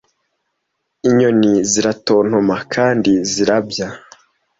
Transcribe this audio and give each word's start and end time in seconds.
inyoni 1.07 1.53
ziratontoma 1.71 2.55
kandi 2.73 3.11
zirabya 3.31 3.87